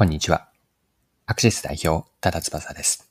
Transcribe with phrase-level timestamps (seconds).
[0.00, 0.48] こんにちは。
[1.26, 3.10] アクシス代表、多田翼です。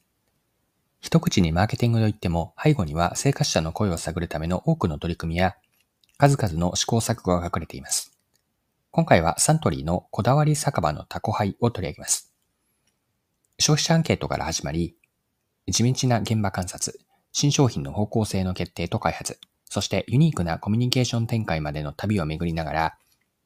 [1.00, 5.56] 一口にマーケティングといっても、背後には生活者の声を探るための多くの取り組みや、
[6.18, 8.18] 数々の試行錯誤が隠れています。
[8.90, 12.34] 今回はサントリーのこだわり酒場のタコハイを取り上げます。
[13.60, 14.96] 消費者アンケートから始まり、
[15.68, 17.00] 地道な現場観察、
[17.32, 22.98] 新商品の方向性の決定と開発、そしてユニークなコミュニケーション展開までの旅を巡りながら、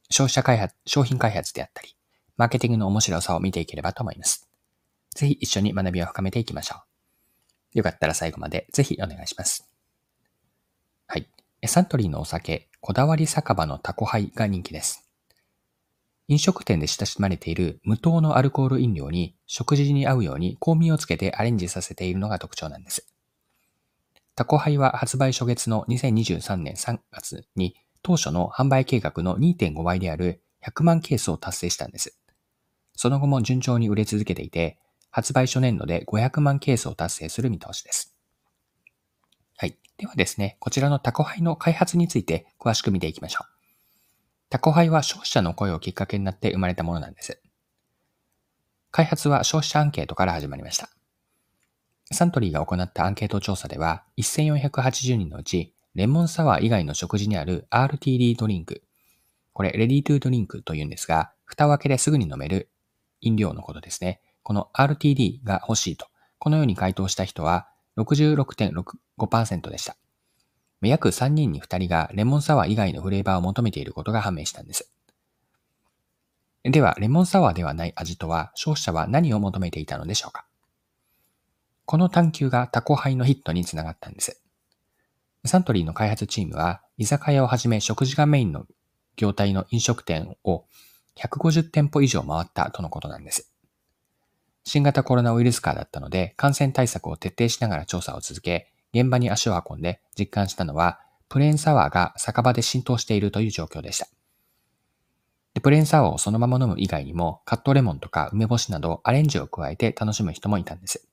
[0.09, 1.97] 消費者開発、商品開発であったり、
[2.37, 4.49] マーケティングの面白さを見ていければと思います。
[5.15, 6.75] ぜひ一緒に学びを深めていきましょ
[7.73, 7.77] う。
[7.77, 9.69] よかったら最後までぜひお願いします。
[11.07, 11.27] はい。
[11.67, 15.07] サントリーのお酒、こだわり酒場のタコハイが人気です。
[16.27, 23.07] 飲食店で親しまれている無糖のアルコール飲料に食事に合うように香味をつけてアレンジさせているのが特徴なんです。
[24.35, 32.17] タコハイは発売初月の2023年3月に当初の販売計画の2.5倍である100万ケースを達成したんです。
[32.95, 34.77] その後も順調に売れ続けていて、
[35.11, 38.15] 発売初年度で500万ケースを達成する見通しです。
[39.57, 39.77] はい。
[39.97, 43.53] ではですね、こちらのタコハイの開発について詳しく見ていきましょう。
[44.49, 47.41] タコハイは消費者の声をきっかけになって生まれたものなんです。
[48.91, 50.89] 開発は消費者アンケートから始まりました。
[52.11, 58.83] サントリーが行ったアンケート調査では、1480人のうち、レモンサワー以外の食事にある RTD ドリンク、
[59.53, 62.69] これ、レディートゥードリンクというんですが、蓋を開けですぐに飲める
[63.25, 64.21] 飲料のことですね。
[64.43, 66.07] この RTD が欲しいと、
[66.39, 69.95] このように回答した人は66.65%でした。
[70.81, 74.91] 約3人に2人がレモンサワー以外のフレーバーを求めていることが判明したんです。
[76.63, 80.45] では、レモンサワーではない味とは消費者は何を求めていたのでしょうか
[81.85, 84.41] この探求がタコハイのヒットにつながったんです。
[85.45, 88.65] サントリーの開発チームは、居酒屋をはじめ食事がメインの
[89.17, 90.65] 業態の飲食店を
[91.17, 93.53] 150店舗以上回ったとのことなんです。
[94.65, 104.07] 新型コロナウイルス禍だったので、感染対策を徹底しながら調査を続け、現場に足を運んで実感したのは、プレーンサワーが酒場で浸透しているという状況でした。
[105.53, 111.07] でプレーンサワーをそのまま飲む以外にも、カットレモンとか梅干しなどアレンジを加えて楽しむ人もいたんです。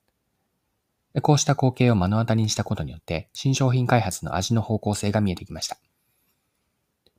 [1.14, 5.76] でこうした光景を目の当たりにしたことによって、新商品開発の味の方向性が見えてきました。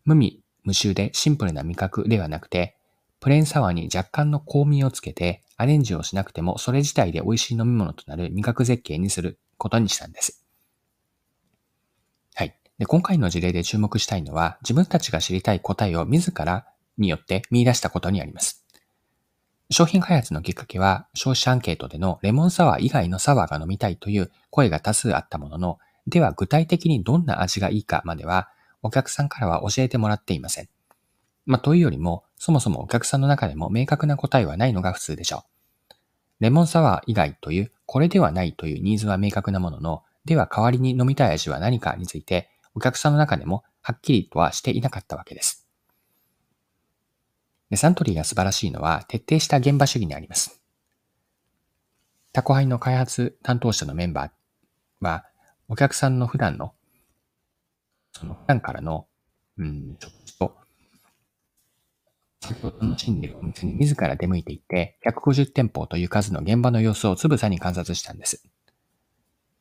[0.05, 2.75] 無味無臭でシンプルな味覚ではなくて、
[3.19, 10.43] プレーンサワーに若干の香味をつけて、アレンジをしなくてもそれ自体で美味しい飲み物となる味覚絶景にすることにしたんです。
[12.33, 12.55] はい。
[12.79, 16.65] で今回の事例で注目したいのは、自分たちが知りたい答えを自ら
[16.97, 18.65] によって見出したことにあります。
[19.69, 28.49] 商品開発のきっかけは、消費者アンケートでのレモンサワー以外のサワーが飲みたいという声が多数あったものの、では具体的にどんな味がいいかまでは、
[28.81, 30.69] お客さんからは教えてもらっていません。
[31.45, 35.45] まあ、というよりも、そもそもお客さんの中でも明確な答えはないのが普通でしょ
[35.89, 35.93] う。
[36.39, 45.67] レモンサワー以外という、これではないというニーズは明確なものの、では代わりに飲みたい味は何かについて、お客さんの中でもはっきりとはしていなかったわけです。
[47.69, 50.61] でサントリーが素晴らしいのは徹底した現場主義にあります。
[52.33, 54.31] タコハイの開発担当者のメンバー
[55.05, 55.25] は、
[55.67, 56.73] お客さんの普段の
[58.13, 59.07] その普段からの、
[59.57, 60.55] うん、ちょっと、
[62.41, 68.43] 先ほど楽しんでいるお店に自ら出向いていって、150店舗という数の現場の様子をつぶさに観察したんです。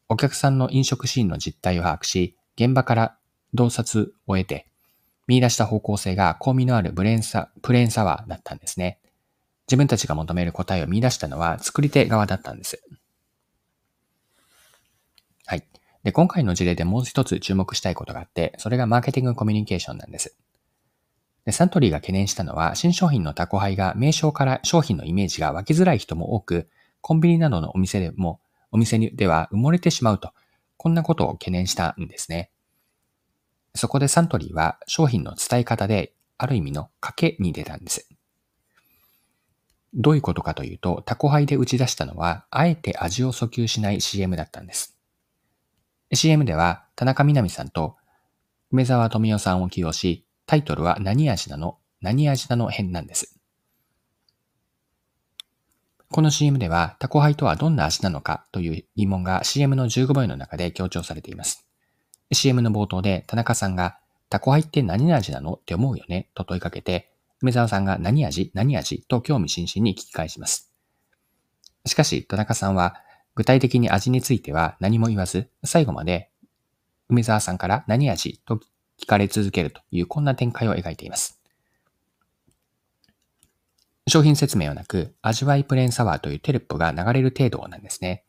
[0.08, 3.16] お客さんの飲食シーンの実態を把握し、現場から
[3.54, 4.66] 洞察を得て、
[5.26, 8.98] 見出した方向性が香味のあるブレンサプレーンサワーだったんですね。
[9.68, 12.82] 自分たちが求める答えを見出したのは作り手側だったんです。
[15.46, 15.64] はい。
[16.02, 20.36] で、今回の事例でもう一つ注目したいことがあって、それがマーケティングコミュニケーションなんです。
[21.44, 26.68] でサントリーが懸念したのは、新商品のタコハイが名称から商品のイメージが湧きづらい人も多く、
[27.00, 28.40] コンビニなどのお店でも、
[28.70, 30.32] お店では埋もれてしまうと、
[30.76, 32.50] こんなことを懸念したんですね。
[33.74, 38.08] そこでサントリーは商品の伝え方で、ある意味の賭けに出たんです。
[39.92, 44.96] どういうことかというと、タコハイで打ち出したのは、あえて味を訴求しない CM だったんです。
[46.12, 47.96] CM では田中みな実さんと
[48.72, 51.78] 梅沢富美男さんを起用し、タイトルは何味なの？
[52.00, 53.36] 何味なの編なんです。
[56.10, 58.44] この CM ではタコハイとはどんな味なのか？
[58.50, 61.68] という疑問が CM の15倍の中で強調されています。
[62.32, 63.98] CM の冒頭で田中さんが
[64.28, 65.54] タコハイって何味なの？
[65.54, 66.28] って思うよね？
[66.34, 68.50] と問いかけて、梅沢さんが何味？
[68.54, 69.04] 何味？
[69.08, 70.72] と興味津々に聞き返します。
[71.86, 72.96] しかし田中さんは
[73.40, 76.28] 具体的に味については何も言わず、最後まで
[77.08, 78.60] 梅沢さんから何味と
[79.00, 81.40] 聞かれ続けるというこんな展開を描いています。
[84.06, 88.26] 商品説明はなく、味わいプレーンサワーというテロップが流れる程度なんですね。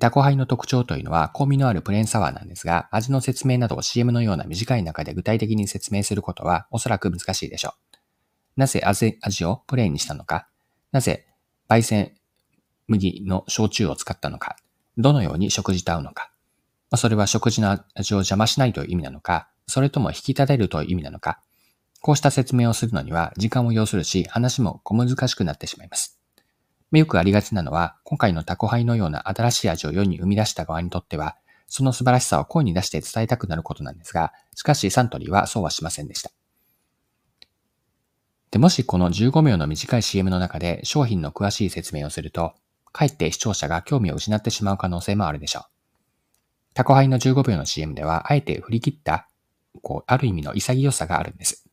[0.00, 8.00] タコハイの特徴というのは、香味のあるプレーンサワーなんですが、味の説明などを CM のような短い中で具体的に説明することはおそらく難しいでしょう。
[8.56, 10.48] なぜ味をプレーンにしたのか、
[10.90, 11.28] なぜ
[11.68, 12.17] 焙煎
[12.88, 14.56] 麦の焼酎を使ったのか、
[14.96, 16.32] どのように食事と合うのか、
[16.96, 21.40] それは食事の味を邪魔しないという意味なのか、それとも引き立てるという意味なのか、
[22.00, 26.18] こうした説明をするのには時間を要するし、話も小難しくなってしまいます。
[26.90, 31.36] よくありがちなのは、今回のタコハイのような新しい味を世に生み出した側にとっては、
[31.66, 36.30] その素晴らしさを声に出して伝えたくなることなんですが、しかしサントリーはそうはしませんでした。
[38.50, 42.54] で、もしこの15秒の短い CM の中で商品の詳しい説明をすると、
[42.92, 45.62] かえって視聴者が興味を失ってしまう可能性もあるでしょう。
[46.74, 49.28] タコハイの15秒の CM では、あえて振り切った、
[49.82, 51.68] こう、ある意味の潔さがあるんです。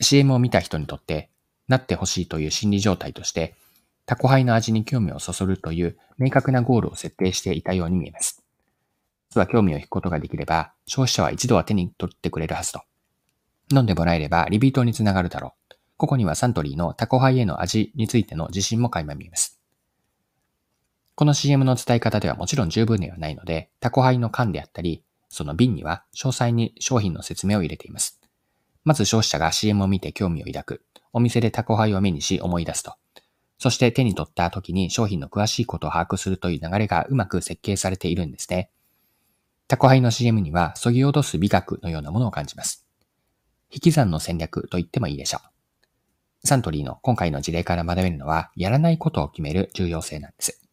[0.00, 1.30] CM を見た人にとって、
[1.66, 3.54] なってほしいという心理状態として、
[4.06, 8.42] タコハイの味に興味をそそるという明確なゴールを設定していたように見えます。
[9.30, 12.82] 実は興味を引くことができれば、消費者は一度は手に取ってくれるはずと。
[13.70, 15.74] 飲んでもらえればリピートにつながるだろう。
[15.98, 19.57] ここにはサントリーのタコハイへの味についての自信も垣間見えます。
[21.18, 28.20] この CM の伝え方ではもちろん十分ではないので、タコハイの缶であったり、その瓶には詳細に商品の説明を入れています。
[28.84, 30.84] まず消費者が CM を見て興味を抱く。
[31.12, 32.94] お店でタコハイを目にし思い出すと。
[33.58, 38.70] そして手に取った時に商品の詳しいことを把握するという流れがうまく設計されているんですね。
[39.66, 42.86] タコハイの CM には削ぎ落とす美学のようなものを感じます。
[43.72, 45.40] 引き算の戦略と言ってもいいでしょ
[46.44, 46.46] う。
[46.46, 50.67] サントリーの今回の事例から学べるのは、やらないことを決める重要性なんです。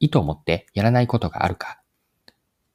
[0.00, 1.80] 意図を持ってやらないことがあるか。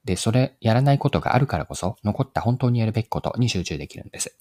[0.05, 4.37] で、それ、やらないことがあるからこそ、残った本当にやるべきことに集中できるんです。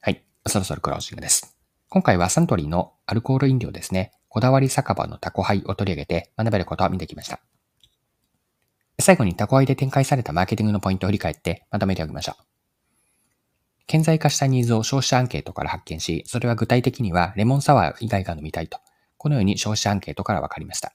[0.00, 0.24] はい。
[0.46, 1.54] そろそろクロージングです。
[1.90, 7.40] 今回はサントリーのアルコール飲料ですね、こだわり酒場のタコハイを取り上げて学べることを見てきました。
[8.98, 12.44] 最後にタコハイで展開されたマーケティングのポイントを振り返ってまとめておきましょう。
[13.86, 18.78] 顕在化したニーズを消費者アンケートから発見し、それは具体的にはレモンサワー以外が飲みたいと、
[19.24, 20.92] このように消費者アンケートから分かりました。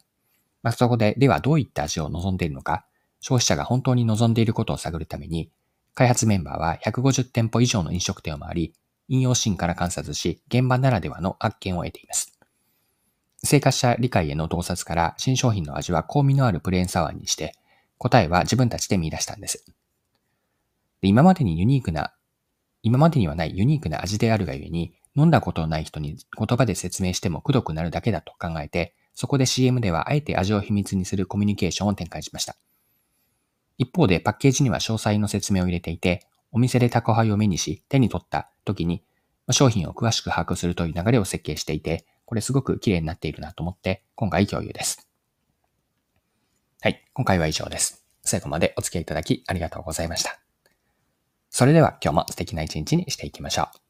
[0.62, 2.86] まあ、そこで、ではどういった味を望んでいるのか、
[3.22, 5.50] 消費者が本当に望んでいることを探るために、
[5.96, 8.74] 開発メンバーは150店舗以上の飲食店を回り、
[9.08, 12.38] 引用シーンから観察し、現場ならではの発見を得ています。
[13.44, 17.56] 生活者理解への洞察から新商品の味は香味のあるプレーンサワーにして、
[17.98, 19.66] 答えは自分たちで見出したんです。
[21.02, 22.14] で今までにユニークな、
[22.84, 32.56] 今までにはないユニークな味であるがゆえに、飲んだことのない人に言葉で説明してもくどくなるだけだと考えて、そこで CM ではあえて味を秘密にするコミュニケーションを展開しました。
[33.78, 39.04] 一方でパッケージには詳細の説明を入れていて、お店で宅配を目にし、手に取った時に、
[39.52, 45.10] 商品を詳しく把握するという流れを設計していて、これすごく綺麗になっているなと思って、今回共有です。
[46.82, 48.06] はい、今回は以上です。
[48.24, 50.40] 最後までお付き合いいただきありがとうございました。
[51.50, 53.89] それでは今日も素敵な一日にしていきましょう。